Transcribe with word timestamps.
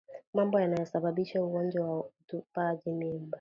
Mambo 0.33 0.59
yanayosababisha 0.59 1.43
ugonjwa 1.43 1.87
wa 1.89 1.99
utupaji 2.19 2.91
mimba 2.91 3.29